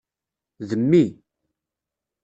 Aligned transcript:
D 0.67 0.69
mmi. 0.79 1.05